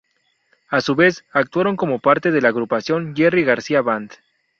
A 0.69 0.81
su 0.81 0.95
vez, 0.95 1.25
actuaron 1.31 1.75
como 1.75 1.99
parte 1.99 2.31
de 2.31 2.41
la 2.41 2.49
agrupación 2.49 3.15
Jerry 3.15 3.43
Garcia 3.43 3.83
Band. 3.83 4.13